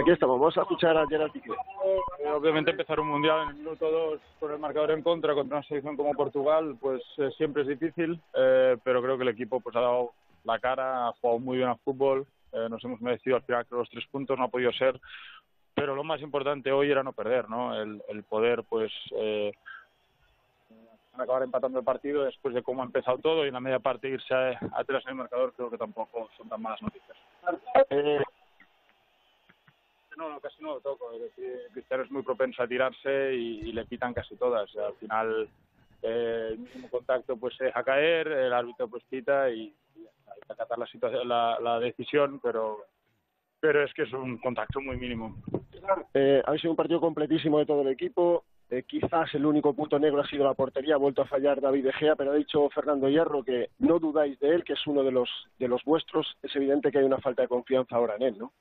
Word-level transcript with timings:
Aquí 0.00 0.12
estamos, 0.12 0.40
vamos 0.40 0.56
a 0.56 0.62
escuchar 0.62 0.96
a 0.96 1.06
Gerard 1.06 1.30
Piqué. 1.30 1.50
Eh, 1.50 2.30
obviamente 2.30 2.70
empezar 2.70 2.98
un 3.00 3.08
mundial 3.08 3.42
en 3.42 3.48
el 3.50 3.54
minuto 3.56 3.90
2 3.90 4.20
con 4.40 4.50
el 4.50 4.58
marcador 4.58 4.92
en 4.92 5.02
contra 5.02 5.34
contra 5.34 5.58
una 5.58 5.66
selección 5.66 5.94
como 5.94 6.14
Portugal, 6.14 6.74
pues 6.80 7.02
eh, 7.18 7.30
siempre 7.36 7.62
es 7.62 7.68
difícil, 7.68 8.18
eh, 8.32 8.78
pero 8.82 9.02
creo 9.02 9.18
que 9.18 9.24
el 9.24 9.28
equipo 9.28 9.60
pues 9.60 9.76
ha 9.76 9.80
dado 9.80 10.12
la 10.44 10.58
cara, 10.58 11.08
ha 11.08 11.12
jugado 11.20 11.38
muy 11.38 11.58
bien 11.58 11.68
al 11.68 11.78
fútbol, 11.80 12.26
nos 12.70 12.82
hemos 12.82 13.00
merecido 13.02 13.36
al 13.36 13.42
final 13.42 13.66
que 13.66 13.74
los 13.74 13.90
tres 13.90 14.06
puntos, 14.10 14.38
no 14.38 14.44
ha 14.44 14.48
podido 14.48 14.72
ser, 14.72 14.98
pero 15.74 15.94
lo 15.94 16.02
más 16.02 16.22
importante 16.22 16.72
hoy 16.72 16.90
era 16.90 17.02
no 17.02 17.12
perder, 17.12 17.50
¿no? 17.50 17.78
El, 17.78 18.02
el 18.08 18.22
poder, 18.24 18.64
pues, 18.64 18.90
acabar 21.12 21.42
empatando 21.42 21.78
el 21.78 21.84
partido 21.84 22.24
después 22.24 22.54
de 22.54 22.62
cómo 22.62 22.82
ha 22.82 22.86
empezado 22.86 23.18
todo 23.18 23.44
y 23.44 23.48
en 23.48 23.54
la 23.54 23.60
media 23.60 23.78
parte 23.78 24.08
irse 24.08 24.34
atrás 24.72 25.02
en 25.04 25.10
el 25.10 25.16
marcador 25.16 25.52
creo 25.54 25.70
que 25.70 25.76
tampoco 25.76 26.30
son 26.38 26.48
tan 26.48 26.62
malas 26.62 26.80
noticias. 26.80 27.16
Eh, 27.90 28.20
casi 30.40 30.62
no 30.62 30.74
lo 30.74 30.80
toco. 30.80 31.12
Es 31.12 31.22
decir, 31.22 31.68
Cristiano 31.72 32.04
es 32.04 32.10
muy 32.10 32.22
propenso 32.22 32.62
a 32.62 32.68
tirarse 32.68 33.34
y, 33.34 33.72
le 33.72 33.86
quitan 33.86 34.14
casi 34.14 34.36
todas. 34.36 34.74
Al 34.76 34.94
final, 34.94 35.48
eh, 36.02 36.48
el 36.52 36.58
mismo 36.58 36.88
contacto 36.88 37.36
pues 37.36 37.56
se 37.56 37.64
deja 37.64 37.84
caer, 37.84 38.28
el 38.28 38.52
árbitro 38.52 38.88
pues 38.88 39.04
quita 39.08 39.50
y, 39.50 39.74
hay 39.96 40.40
que 40.46 40.52
acatar 40.52 40.78
la, 40.78 40.86
situación, 40.86 41.28
la, 41.28 41.80
decisión, 41.80 42.40
pero 42.42 42.84
pero 43.60 43.84
es 43.84 43.92
que 43.92 44.04
es 44.04 44.12
un 44.12 44.38
contacto 44.38 44.80
muy 44.80 44.96
mínimo. 44.96 45.36
Eh, 46.14 46.42
ha 46.44 46.56
sido 46.56 46.70
un 46.70 46.76
partido 46.76 47.00
completísimo 47.00 47.58
de 47.58 47.66
todo 47.66 47.82
el 47.82 47.88
equipo. 47.88 48.44
Eh, 48.70 48.84
quizás 48.86 49.34
el 49.34 49.44
único 49.44 49.74
punto 49.74 49.98
negro 49.98 50.22
ha 50.22 50.26
sido 50.26 50.44
la 50.44 50.54
portería, 50.54 50.94
ha 50.94 50.98
vuelto 50.98 51.22
a 51.22 51.26
fallar 51.26 51.60
David 51.60 51.86
Egea, 51.86 52.14
pero 52.16 52.30
ha 52.30 52.36
dicho 52.36 52.70
Fernando 52.70 53.08
Hierro 53.08 53.42
que 53.42 53.70
no 53.80 53.98
dudáis 53.98 54.38
de 54.38 54.54
él, 54.54 54.64
que 54.64 54.74
es 54.74 54.86
uno 54.86 55.02
de 55.02 55.10
los 55.10 55.28
de 55.58 55.68
los 55.68 55.84
vuestros. 55.84 56.36
Es 56.42 56.54
evidente 56.54 56.90
que 56.90 56.98
hay 56.98 57.04
una 57.04 57.18
falta 57.18 57.42
de 57.42 57.48
confianza 57.48 57.96
ahora 57.96 58.16
en 58.16 58.22
él, 58.22 58.38
¿no? 58.38 58.52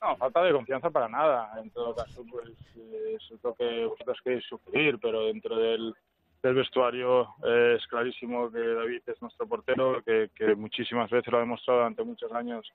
No, 0.00 0.16
falta 0.16 0.42
de 0.42 0.52
confianza 0.52 0.90
para 0.90 1.08
nada. 1.08 1.52
En 1.60 1.70
todo 1.70 1.94
caso, 1.94 2.24
pues 2.30 2.48
eh, 2.76 3.16
es 3.16 3.42
lo 3.42 3.54
que 3.54 3.84
vosotros 3.84 4.18
queréis 4.24 4.44
sufrir, 4.44 4.98
pero 4.98 5.26
dentro 5.26 5.56
del, 5.56 5.94
vestuario 6.42 7.34
eh, 7.44 7.76
es 7.78 7.86
clarísimo 7.86 8.50
que 8.50 8.60
David 8.60 9.02
es 9.06 9.20
nuestro 9.20 9.46
portero, 9.46 10.02
que, 10.02 10.30
que 10.34 10.54
muchísimas 10.54 11.10
veces 11.10 11.30
lo 11.30 11.38
ha 11.38 11.42
demostrado 11.42 11.80
durante 11.80 12.02
muchos 12.02 12.32
años. 12.32 12.66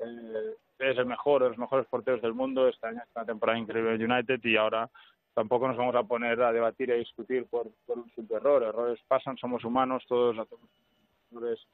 Eh, 0.00 0.54
es 0.80 0.98
el 0.98 1.06
mejor, 1.06 1.44
de 1.44 1.50
los 1.50 1.58
mejores 1.58 1.86
porteros 1.86 2.20
del 2.20 2.34
mundo. 2.34 2.68
Este 2.68 2.88
año 2.88 3.00
es 3.02 3.08
una 3.14 3.24
temporada 3.24 3.58
increíble 3.58 3.94
en 3.94 4.10
United 4.10 4.40
y 4.42 4.56
ahora 4.56 4.90
tampoco 5.32 5.68
nos 5.68 5.76
vamos 5.76 5.94
a 5.94 6.02
poner 6.02 6.42
a 6.42 6.52
debatir 6.52 6.88
y 6.88 6.92
a 6.92 6.96
discutir 6.96 7.46
por, 7.46 7.68
por 7.86 7.98
un 7.98 8.10
simple 8.16 8.36
error. 8.36 8.64
Errores 8.64 8.98
pasan, 9.06 9.36
somos 9.36 9.64
humanos, 9.64 10.04
todos 10.08 10.36
hacemos 10.38 10.68
errores 11.30 11.64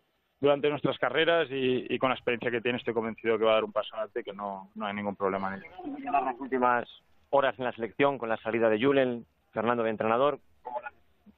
durante 0.41 0.71
nuestras 0.71 0.99
carreras 0.99 1.49
y, 1.51 1.99
con 1.99 2.11
la 2.11 2.15
experiencia 2.15 2.51
que 2.51 2.61
tiene 2.61 2.79
estoy 2.79 2.95
convencido 2.95 3.39
que 3.39 3.45
va 3.45 3.53
a 3.53 3.55
dar 3.55 3.65
un 3.65 3.73
paso 3.73 3.95
adelante 3.95 4.25
que 4.25 4.33
no, 4.33 4.71
no 4.75 4.87
hay 4.87 4.95
ningún 4.95 5.17
problema 5.17 5.55
en 5.55 5.63
ello. 5.63 5.71
Las 6.11 6.41
últimas 6.41 6.89
horas 7.31 7.59
en 7.59 7.65
la 7.65 7.73
selección 7.73 8.19
con 8.19 8.29
la 8.29 8.39
salida 8.39 8.69
de 8.69 8.83
Julen, 8.83 9.27
Fernando 9.53 9.83
de 9.83 9.91
entrenador. 9.91 10.39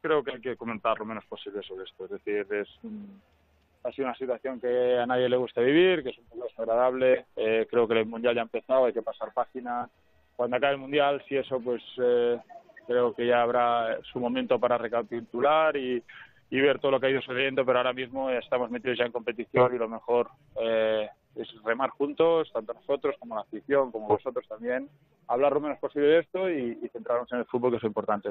Creo 0.00 0.22
que 0.22 0.32
hay 0.32 0.40
que 0.40 0.56
comentar 0.56 0.98
lo 0.98 1.04
menos 1.04 1.24
posible 1.26 1.62
sobre 1.62 1.84
esto. 1.84 2.04
Es 2.04 2.10
decir, 2.10 2.46
es 2.50 2.68
ha 3.84 3.90
sido 3.90 4.06
una 4.06 4.16
situación 4.16 4.60
que 4.60 4.98
a 4.98 5.06
nadie 5.06 5.28
le 5.28 5.36
gusta 5.36 5.60
vivir, 5.60 6.02
que 6.02 6.10
es 6.10 6.18
un 6.18 6.24
poco 6.26 6.44
desagradable. 6.44 7.26
Eh, 7.36 7.66
creo 7.68 7.88
que 7.88 7.98
el 7.98 8.06
Mundial 8.06 8.34
ya 8.34 8.42
ha 8.42 8.44
empezado, 8.44 8.84
hay 8.84 8.92
que 8.92 9.02
pasar 9.02 9.32
página 9.32 9.88
cuando 10.36 10.56
acabe 10.56 10.74
el 10.74 10.80
Mundial, 10.80 11.22
si 11.28 11.36
eso, 11.36 11.60
pues 11.60 11.82
eh, 11.98 12.38
creo 12.86 13.14
que 13.14 13.26
ya 13.26 13.42
habrá 13.42 13.98
su 14.12 14.18
momento 14.18 14.58
para 14.58 14.78
recapitular 14.78 15.76
y, 15.76 16.02
y 16.52 16.60
ver 16.60 16.78
todo 16.78 16.90
lo 16.90 17.00
que 17.00 17.06
ha 17.06 17.10
ido 17.10 17.22
sucediendo, 17.22 17.64
pero 17.64 17.78
ahora 17.78 17.94
mismo 17.94 18.28
estamos 18.28 18.70
metidos 18.70 18.98
ya 18.98 19.06
en 19.06 19.12
competición 19.12 19.74
y 19.74 19.78
lo 19.78 19.88
mejor 19.88 20.28
eh, 20.60 21.08
es 21.34 21.48
remar 21.64 21.88
juntos, 21.88 22.52
tanto 22.52 22.74
nosotros 22.74 23.16
como 23.18 23.36
la 23.36 23.40
afición, 23.40 23.90
como 23.90 24.06
vosotros 24.06 24.46
también, 24.46 24.90
hablar 25.28 25.54
lo 25.54 25.62
menos 25.62 25.78
posible 25.78 26.08
de 26.08 26.18
esto 26.18 26.50
y, 26.50 26.74
centrarnos 26.92 27.32
en 27.32 27.38
el 27.38 27.46
fútbol, 27.46 27.70
que 27.70 27.78
es 27.78 27.84
importante. 27.84 28.28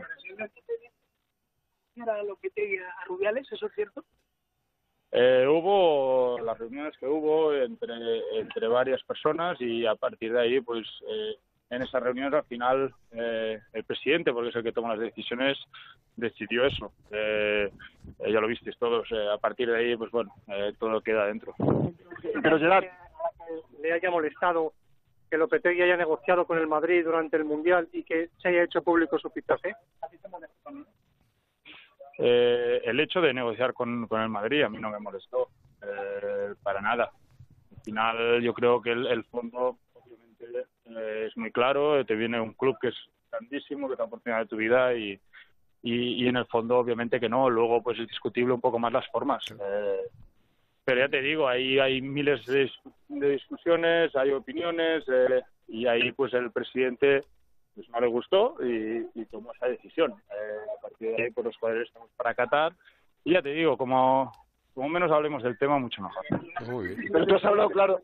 ¿Era 1.95 2.21
lo 2.21 2.35
que 2.35 2.51
te 2.51 2.79
a 2.79 3.05
Rubiales, 3.05 3.51
eso 3.51 3.65
es 3.65 3.73
cierto? 3.73 4.05
Eh, 5.11 5.47
hubo 5.49 6.37
las 6.41 6.59
reuniones 6.59 6.95
que 6.99 7.07
hubo 7.07 7.55
entre, 7.55 8.39
entre 8.39 8.67
varias 8.67 9.01
personas 9.01 9.59
y 9.59 9.87
a 9.87 9.95
partir 9.95 10.31
de 10.31 10.41
ahí, 10.41 10.61
pues 10.61 10.87
eh, 11.09 11.37
en 11.71 11.81
esas 11.81 12.03
reuniones 12.03 12.33
al 12.33 12.43
final 12.43 12.93
eh, 13.11 13.59
el 13.71 13.83
presidente, 13.85 14.33
porque 14.33 14.49
es 14.49 14.55
el 14.57 14.63
que 14.63 14.73
toma 14.73 14.89
las 14.89 14.99
decisiones, 14.99 15.57
decidió 16.17 16.65
eso. 16.65 16.91
Eh, 17.11 17.71
ya 18.19 18.41
lo 18.41 18.47
visteis 18.47 18.77
todos. 18.77 19.07
Eh, 19.11 19.27
a 19.33 19.37
partir 19.37 19.71
de 19.71 19.77
ahí, 19.77 19.95
pues 19.95 20.11
bueno, 20.11 20.33
eh, 20.47 20.73
todo 20.77 20.99
queda 20.99 21.27
dentro. 21.27 21.55
Pero 22.43 22.59
Gerard, 22.59 22.85
le 23.81 23.93
haya 23.93 24.11
molestado 24.11 24.73
que 25.29 25.37
Lopetegui 25.37 25.81
haya 25.81 25.95
negociado 25.95 26.45
con 26.45 26.57
el 26.57 26.67
Madrid 26.67 27.05
durante 27.05 27.37
el 27.37 27.45
Mundial 27.45 27.87
y 27.93 28.03
que 28.03 28.29
se 28.41 28.49
haya 28.49 28.63
hecho 28.63 28.83
público 28.83 29.17
su 29.17 29.29
fichaje. 29.29 29.73
Eh, 32.17 32.81
el 32.83 32.99
hecho 32.99 33.21
de 33.21 33.33
negociar 33.33 33.73
con, 33.73 34.07
con 34.07 34.19
el 34.21 34.27
Madrid 34.27 34.63
a 34.63 34.69
mí 34.69 34.77
no 34.77 34.89
me 34.91 34.99
molestó 34.99 35.47
para 36.61 36.81
nada. 36.81 37.11
Al 37.75 37.83
final 37.83 38.41
yo 38.41 38.53
creo 38.53 38.81
que 38.81 38.91
el, 38.91 39.07
el 39.07 39.23
fondo 39.23 39.77
eh, 39.90 39.90
es 41.25 41.35
muy 41.37 41.51
claro, 41.51 42.05
te 42.05 42.15
viene 42.15 42.39
un 42.39 42.53
club 42.53 42.77
que 42.81 42.89
es 42.89 42.95
grandísimo, 43.31 43.87
que 43.87 43.93
es 43.93 43.99
la 43.99 44.05
oportunidad 44.05 44.41
de 44.41 44.47
tu 44.47 44.57
vida 44.57 44.93
y, 44.93 45.19
y, 45.83 46.27
en 46.27 46.37
el 46.37 46.45
fondo 46.45 46.77
obviamente 46.77 47.19
que 47.19 47.29
no, 47.29 47.49
luego 47.49 47.81
pues 47.81 47.99
es 47.99 48.07
discutible 48.07 48.53
un 48.53 48.61
poco 48.61 48.79
más 48.79 48.93
las 48.93 49.07
formas. 49.09 49.43
Eh, 49.51 50.01
pero 50.83 51.01
ya 51.01 51.09
te 51.09 51.21
digo, 51.21 51.47
ahí 51.47 51.79
hay 51.79 52.01
miles 52.01 52.45
de, 52.45 52.69
discusiones, 53.07 54.15
hay 54.15 54.31
opiniones 54.31 55.03
eh, 55.07 55.41
y 55.67 55.87
ahí 55.87 56.11
pues 56.11 56.33
el 56.33 56.51
presidente 56.51 57.21
pues 57.75 57.87
no 57.89 58.01
le 58.01 58.07
gustó 58.07 58.57
y, 58.61 59.25
tomó 59.25 59.53
esa 59.53 59.67
decisión. 59.67 60.11
a 60.11 60.81
partir 60.81 61.15
de 61.15 61.23
ahí 61.23 61.31
pues 61.31 61.45
los 61.45 61.57
jugadores 61.57 61.87
estamos 61.87 62.09
para 62.17 62.33
Qatar 62.33 62.73
y 63.23 63.33
ya 63.33 63.41
te 63.41 63.49
digo, 63.49 63.77
como, 63.77 64.31
como 64.73 64.89
menos 64.89 65.11
hablemos 65.11 65.43
del 65.43 65.57
tema, 65.57 65.77
mucho 65.77 66.01
mejor. 66.01 66.25
Pero 67.11 67.25
tú 67.25 67.35
has 67.35 67.45
hablado 67.45 67.69
claro, 67.69 68.01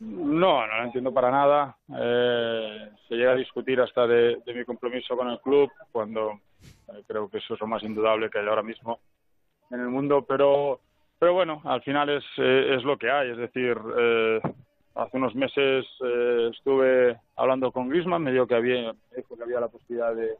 no, 0.00 0.66
no 0.66 0.76
lo 0.76 0.84
entiendo 0.84 1.12
para 1.12 1.30
nada. 1.30 1.76
Eh, 1.98 2.90
se 3.08 3.14
llega 3.14 3.32
a 3.32 3.36
discutir 3.36 3.80
hasta 3.80 4.06
de, 4.06 4.42
mi 4.46 4.64
compromiso 4.64 5.16
con 5.16 5.28
el 5.28 5.40
club, 5.40 5.70
cuando 5.90 6.40
eh, 6.62 7.02
creo 7.06 7.28
que 7.28 7.38
eso 7.38 7.54
es 7.54 7.60
lo 7.60 7.66
más 7.66 7.82
indudable 7.82 8.30
que 8.30 8.38
hay 8.38 8.46
ahora 8.46 8.62
mismo 8.62 9.00
en 9.70 9.80
el 9.80 9.88
mundo, 9.88 10.24
pero 10.26 10.80
pero 11.18 11.34
bueno, 11.34 11.62
al 11.64 11.80
final 11.82 12.08
es, 12.08 12.24
eh, 12.38 12.74
es 12.76 12.82
lo 12.82 12.98
que 12.98 13.08
hay. 13.08 13.30
Es 13.30 13.36
decir, 13.36 13.78
hace 14.96 15.16
unos 15.16 15.34
meses 15.36 15.86
estuve 16.50 17.16
hablando 17.36 17.70
con 17.70 17.88
Griezmann, 17.88 18.24
me 18.24 18.32
dijo 18.32 18.46
que 18.46 18.56
había, 18.56 18.92
que 19.12 19.42
había 19.42 19.60
la 19.60 19.68
posibilidad 19.68 20.14
de, 20.16 20.36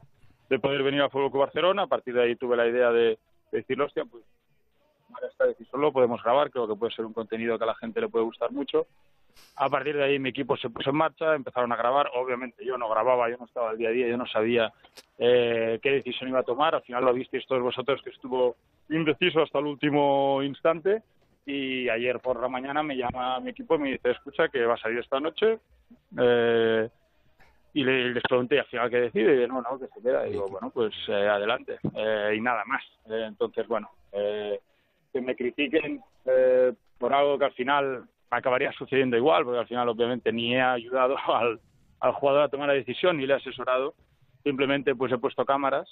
de 0.53 0.59
poder 0.59 0.83
venir 0.83 1.01
al 1.01 1.11
Fútbol 1.11 1.31
Club 1.31 1.45
Barcelona. 1.45 1.85
A 1.85 1.87
partir 1.87 2.13
de 2.13 2.25
ahí 2.25 2.37
tuve 2.37 2.59
la 2.59 2.67
idea 2.67 2.91
de, 2.93 3.19
decirlo, 3.51 3.87
hostia, 3.87 4.05
pues 4.05 4.23
ahora 5.15 5.27
está 5.27 5.65
solo 5.71 5.93
podemos 5.93 6.23
grabar, 6.23 6.51
creo 6.51 6.69
que 6.69 6.75
puede 6.75 6.93
ser 6.93 7.07
un 7.07 7.15
contenido 7.15 7.57
que 7.57 7.65
a 7.65 7.69
la 7.69 7.75
gente 7.75 8.03
le 8.03 8.11
puede 8.11 8.27
gustar 8.27 8.53
mucho. 8.53 8.87
A 9.57 9.71
partir 9.71 9.97
de 9.97 10.05
ahí 10.05 10.19
mi 10.19 10.29
equipo 10.29 10.59
se 10.59 10.69
puso 10.69 10.91
en 10.91 10.97
marcha, 10.97 11.35
empezaron 11.35 11.73
a 11.73 11.77
grabar. 11.77 12.11
Obviamente 12.17 12.67
yo 12.67 12.77
no 12.77 12.87
grababa, 12.91 13.31
yo 13.31 13.39
no 13.39 13.47
estaba 13.47 13.71
al 13.71 13.79
día 13.79 13.89
a 13.89 13.93
día, 13.93 14.09
yo 14.09 14.19
no 14.19 14.27
sabía 14.27 14.71
eh, 15.17 15.79
qué 15.83 15.91
decisión 15.91 16.29
iba 16.29 16.41
a 16.41 16.45
tomar. 16.45 16.75
Al 16.75 16.83
final 16.83 17.07
lo 17.07 17.15
visteis 17.15 17.47
todos 17.47 17.63
vosotros 17.63 18.03
que 18.03 18.11
estuvo 18.11 18.57
indeciso 18.91 19.41
hasta 19.41 19.59
el 19.59 19.67
último 19.67 20.43
instante. 20.43 21.03
Y 21.47 21.89
ayer 21.89 22.21
por 22.21 22.43
la 22.43 22.49
mañana 22.49 22.83
me 22.83 22.95
llama 22.95 23.41
mi 23.41 23.51
equipo 23.51 23.77
y 23.77 23.79
me 23.79 23.93
dice, 23.93 24.11
escucha, 24.11 24.51
que 24.51 24.67
va 24.67 24.75
a 24.75 24.79
salir 24.79 24.99
esta 24.99 25.19
noche. 25.19 25.61
Eh, 26.19 26.91
y 27.75 27.85
le, 27.85 28.13
les 28.13 28.23
pregunté 28.23 28.59
al 28.59 28.67
final 28.67 28.91
qué 28.91 29.01
decide 29.01 29.45
y 29.45 29.49
no, 29.49 29.63
no, 29.63 29.79
que 29.79 29.89
se 29.89 30.03
queda. 30.03 30.27
Y 30.27 30.33
digo, 30.33 30.49
bueno, 30.49 30.71
pues 30.71 30.95
eh, 31.09 31.29
adelante. 31.29 31.79
Eh, 31.95 32.35
y 32.37 32.41
nada 32.41 32.65
más. 32.67 32.83
Eh, 33.07 33.25
entonces, 33.27 33.67
bueno, 33.67 33.91
que 34.11 35.21
me 35.21 35.35
critiquen 35.35 36.03
por 36.99 37.13
algo 37.13 37.39
que 37.39 37.47
al 37.47 37.53
final 37.53 38.05
acabaría 38.31 38.73
sucediendo 38.73 39.17
igual, 39.17 39.45
porque 39.45 39.61
al 39.61 39.67
final 39.67 39.89
obviamente 39.89 40.33
ni 40.33 40.55
he 40.55 40.61
ayudado 40.61 41.17
al, 41.27 41.61
al 42.01 42.13
jugador 42.13 42.43
a 42.43 42.49
tomar 42.49 42.69
la 42.69 42.75
decisión 42.75 43.17
ni 43.17 43.27
le 43.27 43.35
he 43.35 43.37
asesorado. 43.37 43.95
Simplemente 44.43 44.95
pues 44.95 45.13
he 45.13 45.19
puesto 45.19 45.45
cámaras 45.45 45.89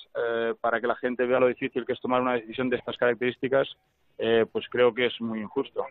para 0.61 0.81
que 0.81 0.89
la 0.89 0.97
gente 0.97 1.25
vea 1.25 1.39
lo 1.39 1.47
difícil 1.47 1.87
que 1.87 1.93
es 1.93 2.01
tomar 2.01 2.21
una 2.21 2.33
decisión 2.33 2.69
de 2.69 2.79
estas 2.79 2.97
características, 2.97 3.77
pues 4.17 4.69
creo 4.69 4.93
que 4.93 5.07
es 5.07 5.21
muy 5.21 5.41
injusto 5.41 5.87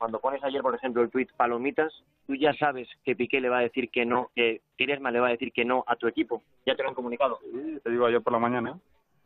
cuando 0.00 0.18
pones 0.18 0.42
ayer, 0.42 0.62
por 0.62 0.74
ejemplo, 0.74 1.02
el 1.02 1.10
tuit 1.10 1.30
palomitas, 1.32 1.92
tú 2.26 2.34
ya 2.34 2.54
sabes 2.54 2.88
que 3.04 3.14
Piqué 3.14 3.38
le 3.38 3.50
va 3.50 3.58
a 3.58 3.68
decir 3.68 3.90
que 3.90 4.06
no, 4.06 4.30
que 4.34 4.62
Griezmann 4.78 5.12
le 5.12 5.20
va 5.20 5.26
a 5.26 5.32
decir 5.32 5.52
que 5.52 5.62
no 5.62 5.84
a 5.86 5.94
tu 5.94 6.08
equipo. 6.08 6.42
¿Ya 6.64 6.74
te 6.74 6.82
lo 6.82 6.88
han 6.88 6.94
comunicado? 6.94 7.38
Sí, 7.42 7.78
te 7.84 7.90
digo 7.90 8.06
ayer 8.06 8.22
por 8.22 8.32
la 8.32 8.38
mañana. 8.38 8.78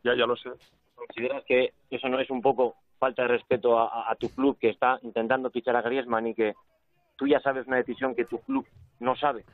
Ya, 0.03 0.17
ya 0.17 0.26
lo 0.26 0.35
sé. 0.35 0.50
¿Consideras 0.97 1.44
que 1.44 1.75
eso 1.91 2.09
no 2.09 2.19
es 2.19 2.29
un 2.29 2.43
poco 2.43 2.75
falta 2.99 3.23
de 3.23 3.29
respeto 3.29 3.79
a, 3.79 4.12
tu 4.19 4.29
club 4.31 4.59
que 4.59 4.71
está 4.71 4.99
intentando 5.03 5.49
fichar 5.49 5.76
a 5.76 5.82
Griezmann 5.82 6.26
y 6.26 6.35
que 6.35 6.55
tú 7.15 7.29
ya 7.29 7.38
sabes 7.38 7.69
una 7.69 7.77
decisión 7.77 8.17
que 8.17 8.25
tu 8.25 8.41
club 8.41 8.67
no 8.99 9.15
sabe? 9.15 9.44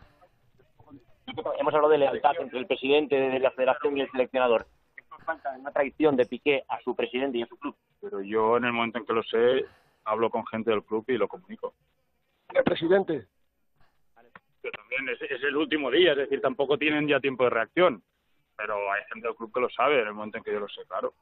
Hemos 1.58 1.75
hablado 1.75 1.90
de 1.90 1.99
lealtad 1.99 2.32
entre 2.40 2.61
el 2.61 2.66
presidente 2.66 3.16
de 3.16 3.38
la 3.40 3.50
federación 3.50 3.99
y 3.99 4.00
el 4.00 4.11
seleccionador. 4.11 4.66
falta 5.26 5.50
una 5.50 5.70
traición 5.70 6.16
de 6.16 6.25
Piqué 6.25 6.64
a 6.66 6.81
su 6.81 6.96
presidente 6.96 7.37
y 7.37 7.43
a 7.43 7.46
su 7.46 7.58
club. 7.58 7.76
Pero 8.00 8.23
yo 8.23 8.56
en 8.56 8.64
el 8.64 8.73
momento 8.73 8.99
en 8.99 9.05
que 9.05 9.12
lo 9.12 9.23
sé, 9.23 9.66
hablo 10.05 10.31
con 10.31 10.47
gente 10.47 10.70
del 10.70 10.85
club 10.85 11.05
y 11.08 11.17
lo 11.17 11.29
comunico. 11.29 11.75
¿El 12.52 12.64
presidente? 12.64 13.26
Que 14.62 14.70
también 14.70 15.08
es, 15.08 15.23
es 15.23 15.43
el 15.43 15.56
último 15.56 15.91
día, 15.91 16.12
es 16.12 16.19
decir, 16.19 16.41
tampoco 16.41 16.76
tienen 16.76 17.08
ya 17.08 17.20
tiempo 17.20 17.44
de 17.44 17.50
reacción. 17.50 18.02
Pero 18.56 18.93
hay 18.93 19.02
gente 19.12 19.26
del 19.26 19.37
club 19.37 19.52
que 19.55 19.61
lo 19.61 19.70
sabe 19.70 20.00
en 20.00 20.08
el 20.08 20.14
momento 20.14 20.38
en 20.38 20.44
que 20.44 20.52
yo 20.52 20.61
lo 20.61 20.69
sé, 20.69 20.82
claro. 20.87 21.14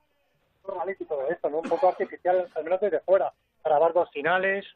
Un 0.65 0.75
reality 0.75 1.05
todo 1.05 1.29
esto, 1.29 1.49
¿no? 1.49 1.59
Un 1.59 1.69
poco 1.69 1.89
artificial, 1.89 2.49
al 2.55 2.65
menos 2.65 2.81
desde 2.81 3.01
fuera. 3.01 3.33
Grabar 3.65 3.93
dos 3.93 4.11
finales. 4.11 4.67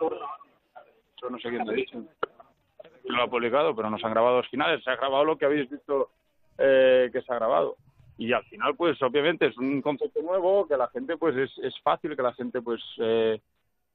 Eso 0.00 1.30
no 1.30 1.38
sé 1.38 1.48
quién 1.50 1.64
te 1.64 1.70
ha 1.70 1.74
dicho. 1.74 2.02
Lo 3.04 3.22
ha 3.22 3.30
publicado, 3.30 3.76
pero 3.76 3.88
no 3.88 3.98
se 3.98 4.06
han 4.06 4.12
grabado 4.12 4.38
los 4.38 4.48
finales. 4.48 4.82
Se 4.82 4.90
ha 4.90 4.96
grabado 4.96 5.24
lo 5.24 5.38
que 5.38 5.44
habéis 5.44 5.70
visto 5.70 6.10
eh, 6.58 7.10
que 7.12 7.22
se 7.22 7.32
ha 7.32 7.36
grabado. 7.36 7.76
Y 8.18 8.32
al 8.32 8.44
final, 8.44 8.76
pues 8.76 9.00
obviamente 9.02 9.46
es 9.46 9.56
un 9.58 9.80
concepto 9.82 10.22
nuevo 10.22 10.66
que 10.66 10.76
la 10.76 10.88
gente, 10.88 11.16
pues 11.16 11.36
es, 11.36 11.74
fácil 11.82 12.14
que 12.14 12.22
la 12.22 12.34
gente, 12.34 12.60
pues 12.60 12.80
eh, 12.98 13.40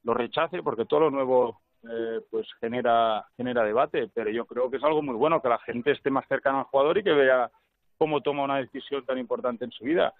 lo 0.04 0.14
rechace 0.14 0.62
porque 0.62 0.84
todo 0.84 1.00
lo 1.00 1.10
nuevo, 1.10 1.60
eh, 1.84 2.20
pues 2.30 2.46
genera 2.60 3.24
genera 3.36 3.64
debate. 3.64 4.10
Pero 4.12 4.30
yo 4.30 4.44
creo 4.44 4.70
que 4.70 4.78
es 4.78 4.84
algo 4.84 5.02
muy 5.02 5.14
bueno 5.14 5.40
que 5.40 5.48
la 5.48 5.58
gente 5.58 5.92
esté 5.92 6.10
más 6.10 6.26
cercana 6.28 6.60
al 6.60 6.64
jugador 6.64 6.98
y 6.98 7.04
que 7.04 7.12
vea 7.12 7.50
cómo 7.98 8.20
toma 8.20 8.44
una 8.44 8.58
decisión 8.58 9.04
tan 9.04 9.18
importante 9.18 9.64
en 9.64 9.72
su 9.72 9.84
vida. 9.84 10.14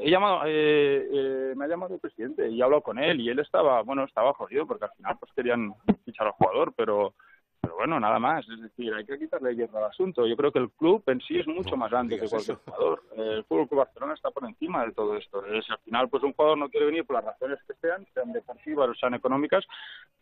He 0.00 0.10
llamado, 0.10 0.42
eh, 0.46 1.08
eh, 1.12 1.54
me 1.56 1.64
ha 1.64 1.68
llamado 1.68 1.94
el 1.94 2.00
presidente 2.00 2.48
y 2.48 2.60
he 2.60 2.62
hablado 2.62 2.82
con 2.82 3.00
él 3.00 3.20
y 3.20 3.30
él 3.30 3.40
estaba, 3.40 3.82
bueno, 3.82 4.04
estaba 4.04 4.32
jodido 4.32 4.64
porque 4.64 4.84
al 4.84 4.92
final 4.92 5.16
pues 5.18 5.32
querían 5.32 5.74
fichar 6.04 6.28
al 6.28 6.34
jugador, 6.34 6.72
pero 6.76 7.14
pero 7.60 7.74
bueno, 7.74 7.98
nada 7.98 8.18
más. 8.18 8.48
Es 8.48 8.60
decir, 8.60 8.92
hay 8.94 9.04
que 9.04 9.18
quitarle 9.18 9.54
hierro 9.54 9.78
al 9.78 9.84
asunto. 9.84 10.26
Yo 10.26 10.36
creo 10.36 10.52
que 10.52 10.60
el 10.60 10.70
club 10.70 11.02
en 11.06 11.20
sí 11.20 11.38
es 11.38 11.46
mucho 11.46 11.76
más 11.76 11.90
grande 11.90 12.18
que 12.18 12.28
cualquier 12.28 12.56
jugador. 12.58 13.02
El 13.16 13.44
Fútbol 13.44 13.68
Club 13.68 13.78
Barcelona 13.80 14.14
está 14.14 14.30
por 14.30 14.44
encima 14.44 14.84
de 14.84 14.92
todo 14.92 15.16
esto. 15.16 15.44
Es, 15.46 15.68
al 15.70 15.78
final, 15.78 16.08
pues 16.08 16.22
un 16.22 16.32
jugador 16.32 16.58
no 16.58 16.68
quiere 16.68 16.86
venir 16.86 17.04
por 17.04 17.16
las 17.16 17.24
razones 17.24 17.58
que 17.66 17.74
sean, 17.74 18.06
sean 18.14 18.32
deportivas 18.32 18.88
o 18.88 18.94
sean 18.94 19.14
económicas. 19.14 19.64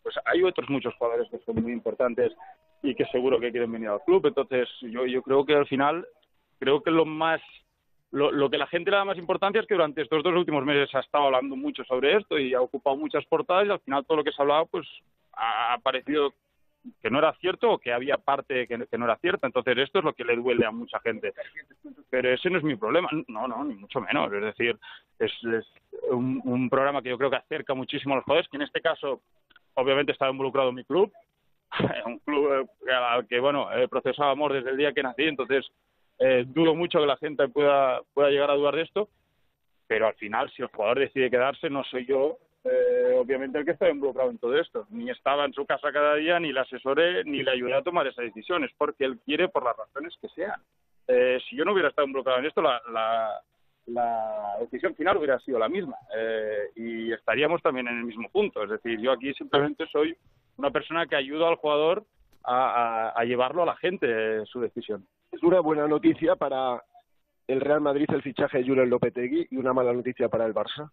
Pues 0.02 0.14
hay 0.24 0.42
otros 0.42 0.68
muchos 0.70 0.94
jugadores 0.94 1.28
que 1.30 1.38
son 1.40 1.62
muy 1.62 1.72
importantes 1.72 2.32
y 2.82 2.94
que 2.94 3.04
seguro 3.06 3.38
que 3.38 3.50
quieren 3.50 3.72
venir 3.72 3.88
al 3.88 4.02
club. 4.02 4.26
Entonces, 4.26 4.68
yo, 4.80 5.04
yo 5.06 5.22
creo 5.22 5.44
que 5.44 5.54
al 5.54 5.66
final, 5.66 6.06
creo 6.58 6.82
que 6.82 6.90
lo 6.90 7.04
más 7.04 7.40
lo, 8.12 8.30
lo, 8.30 8.48
que 8.48 8.56
la 8.56 8.68
gente 8.68 8.90
le 8.90 8.96
da 8.96 9.04
más 9.04 9.18
importancia 9.18 9.60
es 9.60 9.66
que 9.66 9.74
durante 9.74 10.00
estos 10.00 10.22
dos 10.22 10.34
últimos 10.34 10.64
meses 10.64 10.94
ha 10.94 11.00
estado 11.00 11.24
hablando 11.24 11.56
mucho 11.56 11.84
sobre 11.84 12.16
esto 12.16 12.38
y 12.38 12.54
ha 12.54 12.60
ocupado 12.60 12.96
muchas 12.96 13.26
portadas 13.26 13.66
y 13.66 13.70
al 13.70 13.80
final 13.80 14.06
todo 14.06 14.18
lo 14.18 14.24
que 14.24 14.30
se 14.30 14.40
ha 14.40 14.44
hablado 14.44 14.66
pues 14.66 14.86
ha 15.32 15.76
parecido 15.82 16.32
que 17.02 17.10
no 17.10 17.18
era 17.18 17.32
cierto 17.34 17.70
o 17.70 17.78
que 17.78 17.92
había 17.92 18.16
parte 18.16 18.66
que, 18.66 18.86
que, 18.86 18.98
no 18.98 19.04
era 19.04 19.16
cierta. 19.16 19.46
Entonces, 19.46 19.78
esto 19.78 19.98
es 19.98 20.04
lo 20.04 20.12
que 20.12 20.24
le 20.24 20.36
duele 20.36 20.66
a 20.66 20.70
mucha 20.70 21.00
gente. 21.00 21.32
Pero 22.10 22.32
ese 22.32 22.50
no 22.50 22.58
es 22.58 22.64
mi 22.64 22.76
problema. 22.76 23.08
No, 23.28 23.48
no, 23.48 23.64
ni 23.64 23.74
mucho 23.74 24.00
menos. 24.00 24.32
Es 24.32 24.42
decir, 24.42 24.78
es, 25.18 25.32
es 25.44 25.66
un, 26.10 26.40
un, 26.44 26.70
programa 26.70 27.02
que 27.02 27.10
yo 27.10 27.18
creo 27.18 27.30
que 27.30 27.36
acerca 27.36 27.74
muchísimo 27.74 28.14
a 28.14 28.16
los 28.16 28.24
jugadores, 28.24 28.48
que 28.48 28.56
en 28.56 28.62
este 28.62 28.80
caso, 28.80 29.22
obviamente, 29.74 30.12
estaba 30.12 30.30
involucrado 30.30 30.72
mi 30.72 30.84
club. 30.84 31.12
un 32.06 32.18
club 32.20 32.68
al 32.88 33.26
que, 33.26 33.40
bueno, 33.40 33.72
he 33.72 33.88
procesado 33.88 34.30
amor 34.30 34.52
desde 34.52 34.70
el 34.70 34.76
día 34.76 34.92
que 34.92 35.02
nací. 35.02 35.24
Entonces, 35.24 35.66
eh, 36.18 36.44
dudo 36.46 36.74
mucho 36.74 37.00
que 37.00 37.06
la 37.06 37.16
gente 37.16 37.48
pueda, 37.48 38.00
pueda 38.14 38.30
llegar 38.30 38.50
a 38.50 38.54
dudar 38.54 38.76
de 38.76 38.82
esto. 38.82 39.08
Pero 39.86 40.06
al 40.08 40.14
final, 40.14 40.50
si 40.50 40.62
el 40.62 40.68
jugador 40.68 40.98
decide 40.98 41.30
quedarse, 41.30 41.70
no 41.70 41.84
soy 41.84 42.06
yo 42.06 42.38
eh, 42.64 43.05
obviamente 43.20 43.58
el 43.58 43.64
que 43.64 43.72
está 43.72 43.88
involucrado 43.88 44.30
en 44.30 44.38
todo 44.38 44.56
esto. 44.58 44.86
Ni 44.90 45.10
estaba 45.10 45.44
en 45.44 45.52
su 45.52 45.66
casa 45.66 45.92
cada 45.92 46.14
día, 46.16 46.38
ni 46.40 46.52
le 46.52 46.60
asesoré, 46.60 47.24
ni 47.24 47.42
le 47.42 47.50
ayudé 47.50 47.74
a 47.74 47.82
tomar 47.82 48.06
esas 48.06 48.24
decisiones, 48.24 48.70
porque 48.76 49.04
él 49.04 49.18
quiere 49.24 49.48
por 49.48 49.64
las 49.64 49.76
razones 49.76 50.14
que 50.20 50.28
sean. 50.28 50.60
Eh, 51.08 51.38
si 51.48 51.56
yo 51.56 51.64
no 51.64 51.72
hubiera 51.72 51.88
estado 51.88 52.06
involucrado 52.06 52.38
en 52.40 52.46
esto, 52.46 52.60
la, 52.62 52.80
la, 52.92 53.40
la 53.86 54.56
decisión 54.60 54.94
final 54.94 55.16
hubiera 55.16 55.38
sido 55.40 55.58
la 55.58 55.68
misma 55.68 55.96
eh, 56.16 56.70
y 56.74 57.12
estaríamos 57.12 57.62
también 57.62 57.88
en 57.88 57.98
el 57.98 58.04
mismo 58.04 58.28
punto. 58.30 58.62
Es 58.64 58.70
decir, 58.70 58.98
yo 59.00 59.12
aquí 59.12 59.32
simplemente 59.34 59.86
soy 59.92 60.16
una 60.56 60.70
persona 60.70 61.06
que 61.06 61.16
ayuda 61.16 61.48
al 61.48 61.56
jugador 61.56 62.04
a, 62.42 62.70
a, 62.70 63.08
a 63.10 63.24
llevarlo 63.24 63.62
a 63.62 63.66
la 63.66 63.76
gente 63.76 64.44
su 64.46 64.60
decisión. 64.60 65.06
Es 65.30 65.42
una 65.42 65.60
buena 65.60 65.86
noticia 65.86 66.36
para 66.36 66.82
el 67.46 67.60
Real 67.60 67.80
Madrid 67.80 68.06
el 68.12 68.22
fichaje 68.22 68.58
de 68.58 68.64
Julen 68.66 68.90
Lopetegui 68.90 69.46
y 69.50 69.56
una 69.56 69.72
mala 69.72 69.92
noticia 69.92 70.28
para 70.28 70.46
el 70.46 70.54
Barça 70.54 70.90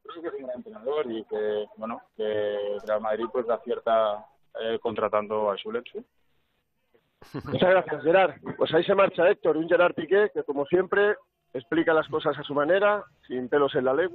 creo 0.00 0.22
que 0.22 0.28
es 0.28 0.34
un 0.34 0.46
gran 0.46 0.56
entrenador 0.56 1.10
y 1.10 1.24
que, 1.24 1.66
bueno, 1.76 2.00
que 2.16 2.78
Real 2.86 3.00
Madrid 3.00 3.26
pues 3.32 3.48
acierta 3.48 4.26
eh, 4.60 4.78
contratando 4.80 5.50
a 5.50 5.56
Schuller, 5.56 5.84
sí. 5.92 6.04
Muchas 7.44 7.70
gracias, 7.70 8.02
Gerard. 8.02 8.34
Pues 8.56 8.72
ahí 8.74 8.84
se 8.84 8.94
marcha 8.94 9.28
Héctor, 9.28 9.56
un 9.56 9.68
Gerard 9.68 9.94
Piqué 9.94 10.30
que, 10.32 10.44
como 10.44 10.66
siempre, 10.66 11.16
explica 11.52 11.92
las 11.92 12.08
cosas 12.08 12.38
a 12.38 12.42
su 12.42 12.54
manera, 12.54 13.04
sin 13.26 13.48
pelos 13.48 13.74
en 13.74 13.84
la 13.84 13.94
lengua. 13.94 14.06